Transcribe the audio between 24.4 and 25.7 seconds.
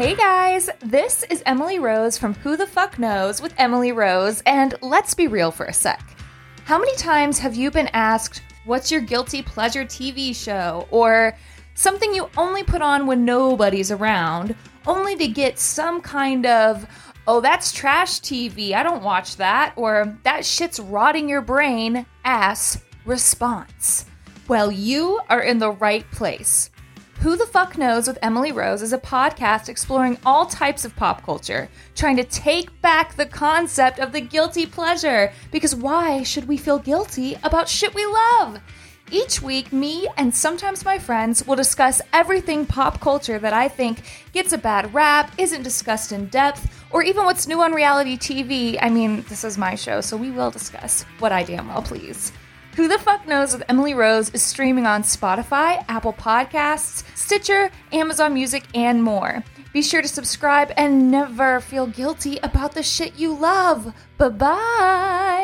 Well, you are in